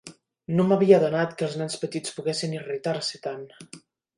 [0.59, 3.49] No m'havia adonat que els nens petits poguessin irritar-se tant.